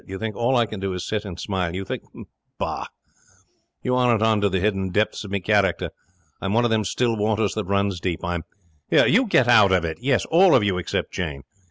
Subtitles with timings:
[0.07, 1.75] You think all I can do is to sit and smile.
[1.75, 2.01] You think
[2.57, 2.87] Bah!
[3.83, 5.91] You aren't on to the hidden depths in me character.
[6.41, 8.21] I'm one of them still waters that runs deep.
[8.25, 8.43] I'm
[8.89, 9.99] Here, you get out of it!
[10.01, 10.79] Yes, all of you!
[10.79, 11.43] Except Jane.